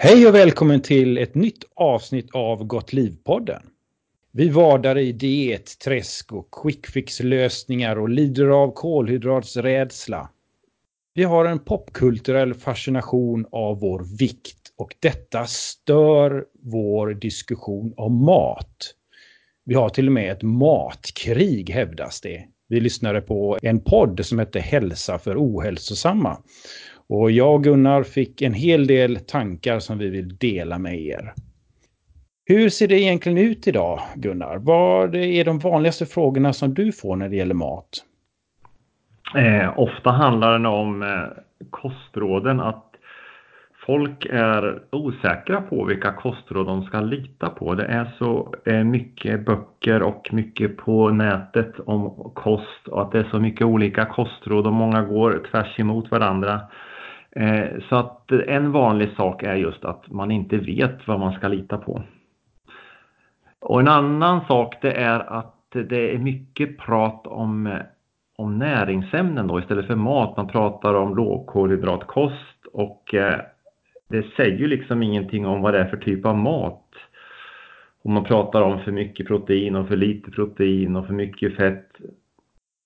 [0.00, 3.62] Hej och välkommen till ett nytt avsnitt av Gott liv-podden.
[4.32, 10.30] Vi vadar i diet, träsk och quickfix-lösningar och lider av kolhydratsrädsla.
[11.14, 18.94] Vi har en popkulturell fascination av vår vikt och detta stör vår diskussion om mat.
[19.64, 22.44] Vi har till och med ett matkrig hävdas det.
[22.68, 26.38] Vi lyssnade på en podd som hette Hälsa för ohälsosamma.
[27.08, 31.32] Och jag och Gunnar fick en hel del tankar som vi vill dela med er.
[32.44, 34.56] Hur ser det egentligen ut idag, Gunnar?
[34.56, 38.04] Vad är de vanligaste frågorna som du får när det gäller mat?
[39.34, 42.84] Eh, ofta handlar det om eh, kostråden, att
[43.86, 47.74] folk är osäkra på vilka kostråd de ska lita på.
[47.74, 53.18] Det är så eh, mycket böcker och mycket på nätet om kost och att det
[53.18, 56.60] är så mycket olika kostråd och många går tvärs emot varandra.
[57.36, 61.32] Eh, så att eh, en vanlig sak är just att man inte vet vad man
[61.32, 62.02] ska lita på.
[63.60, 67.78] Och en annan sak det är att det är mycket prat om, eh,
[68.36, 70.36] om näringsämnen då istället för mat.
[70.36, 73.14] Man pratar om lågkolhydratkost och
[74.08, 76.84] det säger ju liksom ingenting om vad det är för typ av mat.
[78.02, 81.90] Och man pratar om för mycket protein och för lite protein och för mycket fett.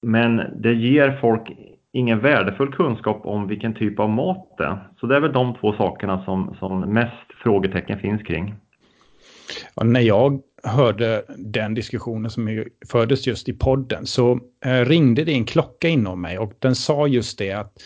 [0.03, 1.53] Men det ger folk
[1.93, 4.89] ingen värdefull kunskap om vilken typ av mat det är.
[5.01, 8.55] Så det är väl de två sakerna som, som mest frågetecken finns kring.
[9.75, 15.33] Ja, när jag hörde den diskussionen som fördes just i podden så eh, ringde det
[15.33, 17.83] en klocka inom mig och den sa just det att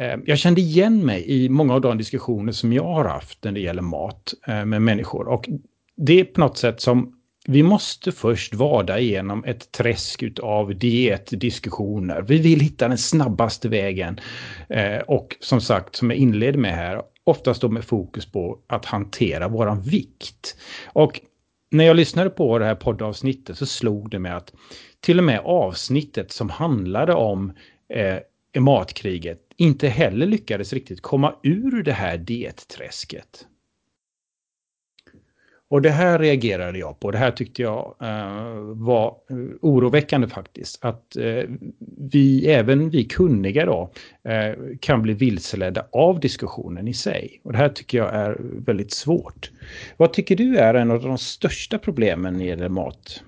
[0.00, 3.52] eh, jag kände igen mig i många av de diskussioner som jag har haft när
[3.52, 5.28] det gäller mat eh, med människor.
[5.28, 5.48] Och
[5.96, 7.17] det är på något sätt som
[7.50, 12.22] vi måste först vada igenom ett träsk av dietdiskussioner.
[12.22, 14.20] Vi vill hitta den snabbaste vägen.
[14.68, 18.84] Eh, och som sagt, som jag inledde med här, oftast då med fokus på att
[18.84, 20.56] hantera våran vikt.
[20.86, 21.20] Och
[21.70, 24.52] när jag lyssnade på det här poddavsnittet så slog det mig att
[25.00, 27.52] till och med avsnittet som handlade om
[27.94, 33.46] eh, matkriget inte heller lyckades riktigt komma ur det här dietträsket.
[35.70, 37.10] Och det här reagerade jag på.
[37.10, 40.84] Det här tyckte jag eh, var eh, oroväckande faktiskt.
[40.84, 41.44] Att eh,
[42.12, 43.90] vi, även vi kunniga då,
[44.80, 47.40] kan bli vilseledda av diskussionen i sig.
[47.44, 48.36] Och det här tycker jag är
[48.66, 49.50] väldigt svårt.
[49.96, 53.22] Vad tycker du är en av de största problemen när det gäller mat?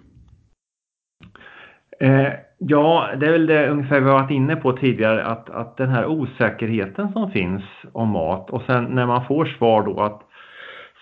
[2.59, 5.89] Ja, det är väl det ungefär vi har varit inne på tidigare, att, att den
[5.89, 7.63] här osäkerheten som finns
[7.93, 10.23] om mat och sen när man får svar då att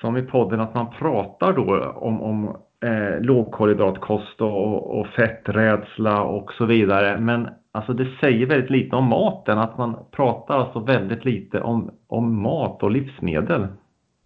[0.00, 6.52] som i podden att man pratar då om, om eh, lågkolhydratkost och, och fetträdsla och
[6.52, 7.20] så vidare.
[7.20, 11.90] Men alltså det säger väldigt lite om maten, att man pratar alltså väldigt lite om,
[12.06, 13.66] om mat och livsmedel.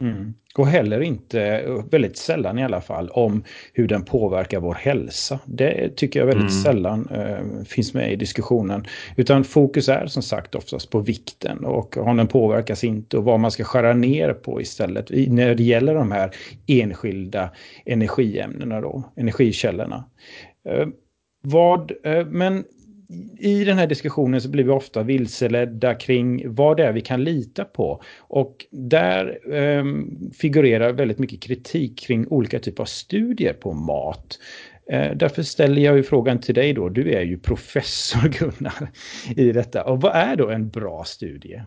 [0.02, 0.34] Mm.
[0.54, 5.38] Och heller inte, väldigt sällan i alla fall, om hur den påverkar vår hälsa.
[5.44, 6.62] Det tycker jag väldigt mm.
[6.62, 8.86] sällan eh, finns med i diskussionen.
[9.16, 13.40] Utan fokus är som sagt oftast på vikten och om den påverkas inte och vad
[13.40, 16.30] man ska skära ner på istället när det gäller de här
[16.66, 17.50] enskilda
[17.84, 20.04] energiämnena då, energikällorna.
[20.68, 20.88] Eh,
[21.42, 22.64] vad, eh, men
[23.38, 27.24] i den här diskussionen så blir vi ofta vilseledda kring vad det är vi kan
[27.24, 28.02] lita på.
[28.20, 29.84] Och där eh,
[30.38, 34.38] figurerar väldigt mycket kritik kring olika typer av studier på mat.
[34.90, 38.88] Eh, därför ställer jag ju frågan till dig då, du är ju professor Gunnar
[39.36, 39.84] i detta.
[39.84, 41.62] Och vad är då en bra studie?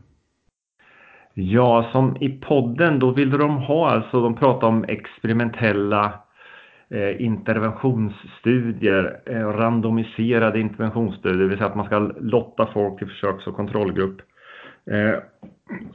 [1.34, 6.25] Ja, som i podden då vill de ha, alltså de pratar om experimentella
[6.90, 13.47] Eh, interventionsstudier, eh, randomiserade interventionsstudier, det vill säga att man ska lotta folk till försöks
[13.47, 14.22] och kontrollgrupp.
[14.91, 15.16] Eh,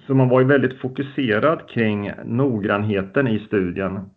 [0.07, 4.11] så man var ju väldigt fokuserad kring noggrannheten i studien.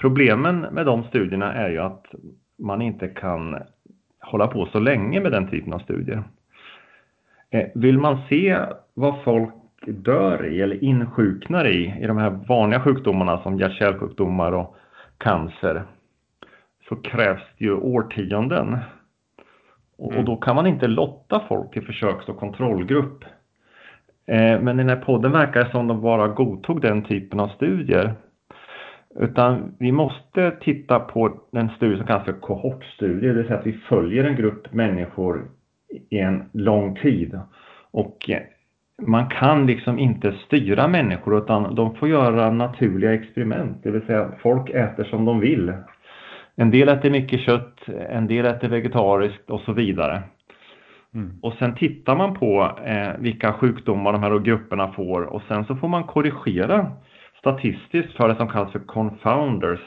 [0.00, 2.06] Problemen med de studierna är ju att
[2.58, 3.56] man inte kan
[4.20, 6.22] hålla på så länge med den typen av studier.
[7.74, 8.58] Vill man se
[8.94, 9.54] vad folk
[9.86, 14.76] dör i eller insjuknar i, i de här vanliga sjukdomarna som hjärt-kärlsjukdomar och
[15.18, 15.84] cancer
[16.88, 18.78] så krävs det ju årtionden.
[19.98, 20.24] Och, mm.
[20.24, 23.24] då kan man inte lotta folk till försöks och kontrollgrupp.
[24.26, 27.48] Eh, men i den här podden verkar det som de bara godtog den typen av
[27.48, 28.14] studier.
[29.18, 33.66] Utan vi måste titta på den studie som kallas för kohortstudie, det vill säga att
[33.66, 35.50] vi följer en grupp människor
[36.10, 37.40] i en lång tid.
[37.90, 38.30] Och
[39.02, 43.82] man kan liksom inte styra människor utan de får göra naturliga experiment.
[43.82, 45.72] Det vill säga folk äter som de vill.
[46.56, 47.78] En del äter mycket kött,
[48.08, 50.22] en del äter vegetariskt och så vidare.
[51.14, 51.38] Mm.
[51.42, 55.76] Och sen tittar man på eh, vilka sjukdomar de här grupperna får och sen så
[55.76, 56.92] får man korrigera
[57.38, 59.80] statistiskt för det som kallas för confounders.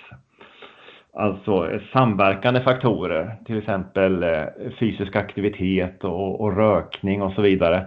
[1.13, 4.43] Alltså eh, samverkande faktorer, till exempel eh,
[4.79, 7.85] fysisk aktivitet och, och rökning och så vidare.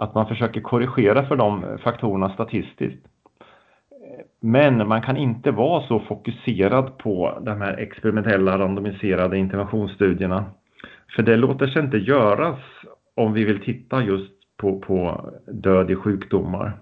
[0.00, 3.06] Att man försöker korrigera för de faktorerna statistiskt.
[4.40, 10.44] Men man kan inte vara så fokuserad på de här experimentella randomiserade interventionsstudierna.
[11.16, 12.58] För det låter sig inte göras
[13.16, 16.78] om vi vill titta just på, på död i sjukdomar.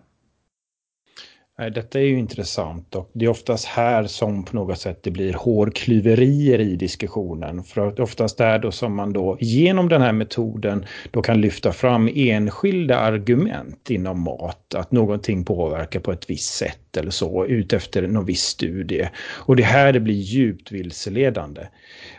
[1.59, 5.33] Detta är ju intressant och det är oftast här som på något sätt det blir
[5.33, 7.65] hårklyverier i diskussionen.
[7.65, 11.73] För att oftast är då som man då genom den här metoden då kan lyfta
[11.73, 14.75] fram enskilda argument inom mat.
[14.75, 19.09] Att någonting påverkar på ett visst sätt eller så utefter någon viss studie.
[19.19, 21.63] Och det här det blir djupt vilseledande.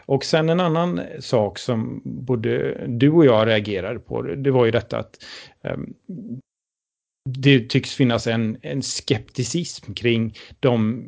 [0.05, 4.71] Och sen en annan sak som både du och jag reagerade på det var ju
[4.71, 5.15] detta att
[5.63, 5.93] ehm,
[7.37, 11.03] det tycks finnas en, en skepticism kring de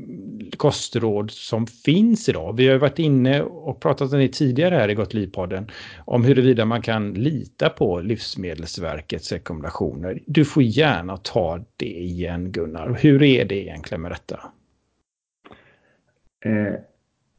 [0.58, 2.58] kostråd som finns idag.
[2.58, 5.70] Vi har varit inne och pratat om det tidigare här i Gott Liv-podden
[6.06, 10.20] om huruvida man kan lita på Livsmedelsverkets rekommendationer.
[10.28, 12.98] Du får gärna ta det igen Gunnar.
[13.02, 14.40] Hur är det egentligen med detta?
[16.46, 16.74] Eh,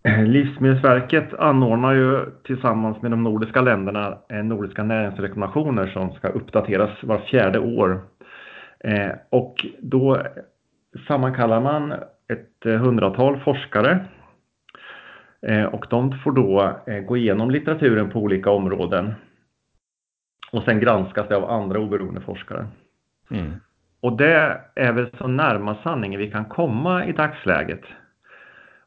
[0.26, 7.19] Livsmedelsverket anordnar ju tillsammans med de nordiska länderna eh, nordiska näringsrekommendationer som ska uppdateras var
[7.19, 8.02] fjärde år
[8.84, 10.23] Eh, och då
[11.08, 11.93] sammankallar man
[12.29, 14.05] ett eh, hundratal forskare
[15.46, 16.76] eh, och de får då
[17.06, 19.14] gå igenom litteraturen på olika områden
[20.52, 22.67] och sen granskas det av andra oberoende forskare.
[23.31, 23.52] Mm.
[24.00, 27.82] Och det är väl så närma sanningen vi kan komma i dagsläget.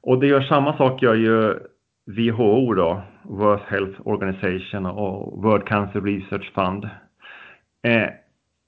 [0.02, 1.60] Och det gör samma sak gör ju
[2.06, 6.90] WHO då, World Health Organization och World Cancer Research Fund.
[7.82, 8.10] Eh,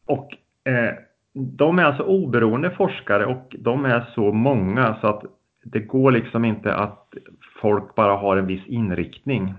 [0.06, 0.38] och
[0.72, 0.94] eh,
[1.38, 5.24] de är alltså oberoende forskare och de är så många så att
[5.64, 7.14] det går liksom inte att
[7.62, 9.54] folk bara har en viss inriktning.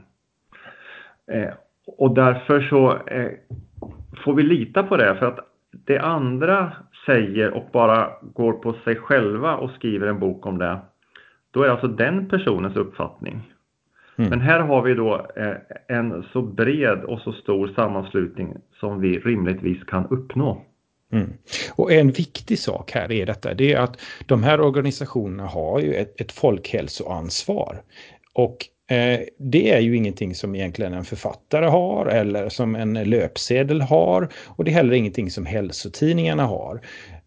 [1.32, 1.54] Eh,
[1.86, 3.30] och därför så eh,
[4.24, 5.38] får vi lita på det för att
[5.70, 6.72] det andra
[7.06, 10.78] säger och bara går på sig själva och skriver en bok om det,
[11.50, 13.52] då är alltså den personens uppfattning.
[14.16, 14.30] Mm.
[14.30, 15.56] Men här har vi då eh,
[15.88, 20.62] en så bred och så stor sammanslutning som vi rimligtvis kan uppnå.
[21.12, 21.32] Mm.
[21.70, 25.94] Och en viktig sak här är detta, det är att de här organisationerna har ju
[25.94, 27.82] ett, ett folkhälsoansvar.
[28.32, 28.56] Och
[28.94, 34.28] eh, det är ju ingenting som egentligen en författare har eller som en löpsedel har.
[34.46, 36.80] Och det är heller ingenting som hälsotidningarna har.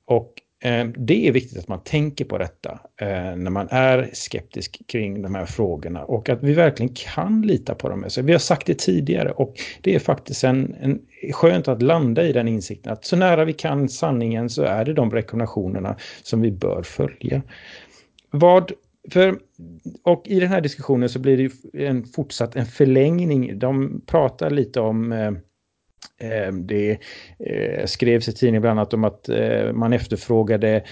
[0.06, 0.34] Och
[0.64, 5.22] Eh, det är viktigt att man tänker på detta eh, när man är skeptisk kring
[5.22, 8.06] de här frågorna och att vi verkligen kan lita på dem.
[8.08, 11.00] Så vi har sagt det tidigare och det är faktiskt en, en,
[11.34, 14.94] skönt att landa i den insikten att så nära vi kan sanningen så är det
[14.94, 17.42] de rekommendationerna som vi bör följa.
[18.32, 18.72] Vad
[19.10, 19.40] för,
[20.04, 23.60] och i den här diskussionen så blir det en fortsatt en förlängning.
[23.60, 25.32] De pratar lite om eh,
[26.22, 26.98] Eh, det
[27.40, 30.84] eh, skrevs i tidningen bland annat om att eh, man efterfrågade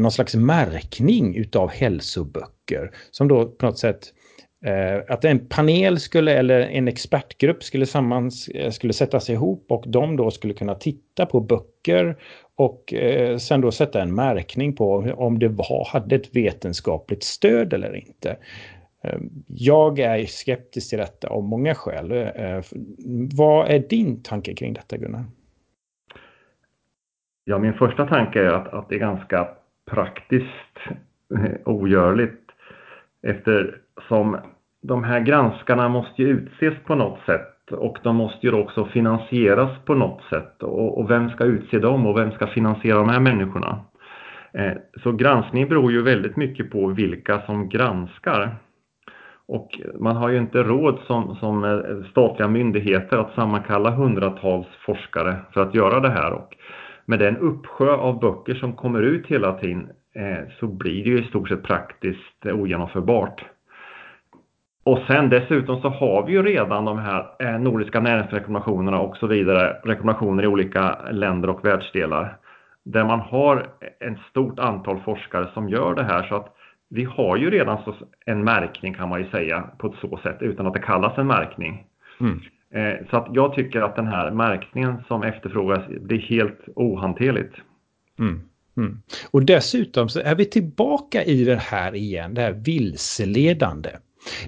[0.00, 3.98] någon slags märkning utav hälsoböcker som då på något sätt
[5.08, 10.16] att en panel skulle eller en expertgrupp skulle, sammans, skulle sätta sig ihop och de
[10.16, 12.16] då skulle kunna titta på böcker
[12.56, 12.94] och
[13.38, 18.36] sen då sätta en märkning på om det var, hade ett vetenskapligt stöd eller inte.
[19.02, 22.12] Ehm, jag är skeptisk till detta av många skäl.
[22.12, 22.62] Ehm,
[23.36, 25.24] vad är din tanke kring detta Gunnar?
[27.44, 29.48] Ja, min första tanke är att, att det är ganska
[29.90, 30.78] praktiskt
[31.34, 32.42] eh, ogörligt
[33.22, 34.36] eftersom
[34.82, 39.70] de här granskarna måste ju utses på något sätt och de måste ju också finansieras
[39.84, 40.62] på något sätt.
[40.62, 43.84] Och, och vem ska utse dem och vem ska finansiera de här människorna?
[44.52, 48.56] Eh, så granskning beror ju väldigt mycket på vilka som granskar.
[49.52, 55.36] Och man har ju inte råd som, som eh, statliga myndigheter att sammankalla hundratals forskare
[55.54, 56.32] för att göra det här.
[56.32, 56.56] Och
[57.04, 61.24] med den uppsjö av böcker som kommer ut hela tiden eh, så blir det ju
[61.24, 63.44] i stort sett praktiskt ogenomförbart.
[64.84, 69.26] Och sen dessutom så har vi ju redan de här eh, nordiska näringsrekommendationerna och så
[69.26, 72.36] vidare, rekommendationer i olika länder och världsdelar.
[72.84, 73.66] Där man har
[74.00, 76.54] ett stort antal forskare som gör det här så att
[76.94, 77.78] vi har ju redan
[78.26, 81.26] en märkning kan man ju säga på ett så sätt utan att det kallas en
[81.26, 81.84] märkning.
[82.20, 82.40] Mm.
[82.74, 87.54] Eh, så att jag tycker att den här märkningen som efterfrågas blir helt ohanterligt.
[88.18, 88.40] Mm.
[88.76, 89.02] Mm.
[89.30, 93.90] Och dessutom så är vi tillbaka i det här igen, det här vilseledande.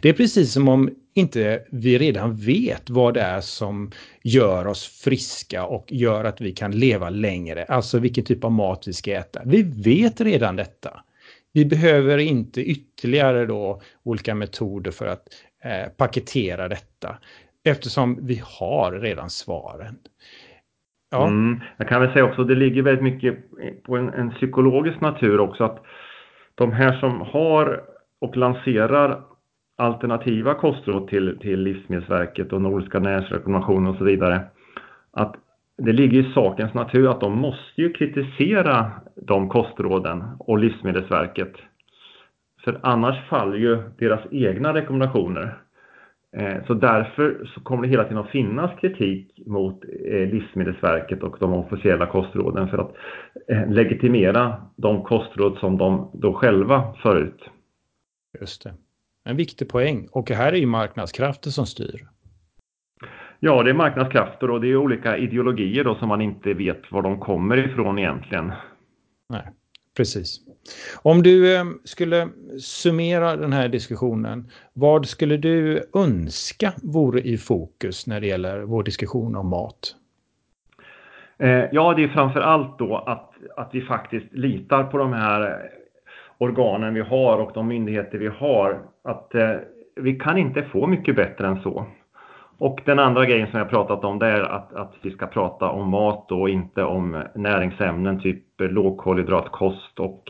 [0.03, 3.91] Det är precis som om inte vi redan vet vad det är som
[4.23, 7.65] gör oss friska och gör att vi kan leva längre.
[7.65, 9.43] Alltså vilken typ av mat vi ska äta.
[9.45, 11.01] Vi vet redan detta.
[11.55, 15.29] Vi behöver inte ytterligare då olika metoder för att
[15.65, 17.17] eh, paketera detta
[17.65, 19.97] eftersom vi har redan svaren.
[21.11, 21.27] Ja.
[21.27, 23.39] Mm, jag kan väl säga också, det ligger väldigt mycket
[23.83, 25.83] på en, en psykologisk natur också att
[26.55, 27.85] de här som har
[28.21, 29.23] och lanserar
[29.77, 34.41] alternativa kostråd till, till Livsmedelsverket och Nordiska näringsrekommendationer och så vidare.
[35.13, 35.37] Att
[35.77, 41.53] det ligger i sakens natur att de måste ju kritisera de kostråden och Livsmedelsverket.
[42.65, 45.59] För annars faller ju deras egna rekommendationer.
[46.37, 51.37] Eh, så därför så kommer det hela tiden att finnas kritik mot eh, Livsmedelsverket och
[51.41, 52.95] de officiella kostråden för att
[53.49, 57.41] eh, legitimera de kostråd som de då själva för ut.
[58.41, 58.75] Just det.
[59.25, 60.09] En viktig poäng.
[60.13, 62.07] Och här är ju marknadskrafter som styr.
[63.47, 67.03] Ja, det är marknadskrafter och det är olika ideologier då som man inte vet var
[67.03, 68.53] de kommer ifrån egentligen.
[69.29, 69.43] Nej,
[69.97, 70.41] precis.
[71.03, 72.29] Om du eh, skulle
[72.61, 78.83] summera den här diskussionen, vad skulle du önska vore i fokus när det gäller vår
[78.83, 79.97] diskussion om mat?
[81.39, 85.71] Eh, ja, det är framför allt då att, att vi faktiskt litar på de här
[86.39, 88.83] organen vi har och de myndigheter vi har.
[89.05, 89.51] Att eh,
[89.97, 91.87] vi kan inte få mycket bättre än så.
[92.65, 95.71] Och den andra grejen som jag pratat om det är att, att vi ska prata
[95.71, 100.23] om mat och inte om näringsämnen typ lågkolhydratkost och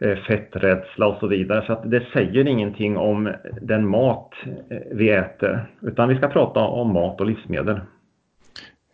[0.00, 1.66] eh, fetträdsla och så vidare.
[1.66, 3.32] Så att det säger ingenting om
[3.62, 4.30] den mat
[4.70, 7.80] eh, vi äter utan vi ska prata om mat och livsmedel.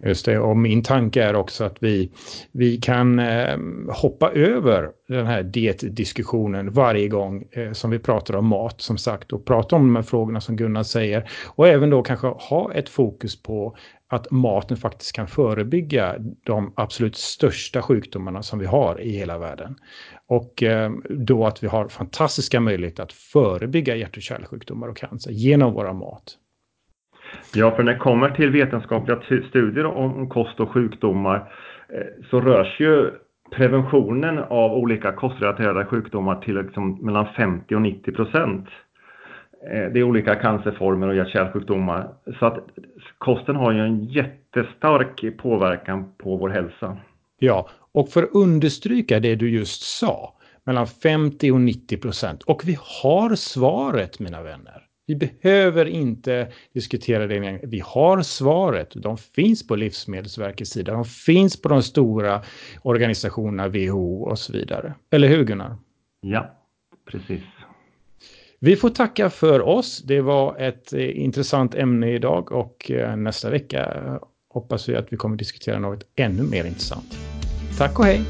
[0.06, 2.10] Just det, och min tanke är också att vi,
[2.52, 3.58] vi kan eh,
[3.88, 9.32] hoppa över den här dietdiskussionen varje gång eh, som vi pratar om mat, som sagt,
[9.32, 11.30] och prata om de här frågorna som Gunnar säger.
[11.46, 13.76] Och även då kanske ha ett fokus på
[14.08, 19.76] att maten faktiskt kan förebygga de absolut största sjukdomarna som vi har i hela världen.
[20.28, 25.30] Och eh, då att vi har fantastiska möjligheter att förebygga hjärt och kärlsjukdomar och cancer
[25.30, 26.38] genom våra mat.
[27.54, 31.52] Ja, för när det kommer till vetenskapliga studier om kost och sjukdomar
[31.88, 33.10] eh, så rörs ju
[33.50, 38.68] preventionen av olika kostrelaterade sjukdomar till liksom mellan 50 och 90 procent.
[39.70, 42.08] Eh, det är olika cancerformer och hjärt-kärlsjukdomar.
[42.38, 42.58] Så att
[43.18, 46.96] kosten har ju en jättestark påverkan på vår hälsa.
[47.38, 52.42] Ja, och för att understryka det du just sa, mellan 50 och 90 procent.
[52.42, 54.82] Och vi har svaret, mina vänner.
[55.06, 57.60] Vi behöver inte diskutera det mer.
[57.62, 58.92] Vi har svaret.
[58.94, 60.92] De finns på Livsmedelsverkets sida.
[60.92, 62.42] De finns på de stora
[62.82, 64.94] organisationerna WHO och så vidare.
[65.10, 65.76] Eller hur Gunnar?
[66.20, 66.58] Ja,
[67.10, 67.42] precis.
[68.58, 70.02] Vi får tacka för oss.
[70.02, 74.18] Det var ett eh, intressant ämne idag och eh, nästa vecka
[74.54, 77.18] hoppas vi att vi kommer diskutera något ännu mer intressant.
[77.78, 78.20] Tack och hej!